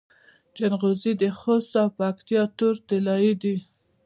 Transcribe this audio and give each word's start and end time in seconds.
جلغوزي 0.57 1.11
د 1.21 1.23
خوست 1.37 1.73
او 1.81 1.87
پکتیا 1.97 2.41
تور 2.57 2.75
طلایی 2.87 3.33
دي 3.41 3.55